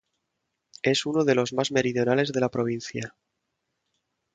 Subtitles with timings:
[0.81, 3.15] Es uno de los más meridionales de la provincia.